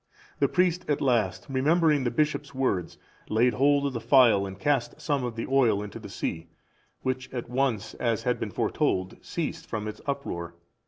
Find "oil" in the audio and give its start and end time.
5.45-5.83